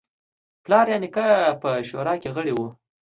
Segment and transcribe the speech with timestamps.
[0.63, 1.27] پلار یا نیکه
[1.61, 2.59] په شورا کې غړی و.